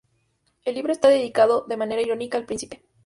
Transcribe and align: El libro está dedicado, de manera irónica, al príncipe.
El 0.65 0.73
libro 0.73 0.91
está 0.91 1.09
dedicado, 1.09 1.63
de 1.69 1.77
manera 1.77 2.01
irónica, 2.01 2.39
al 2.39 2.47
príncipe. 2.47 2.81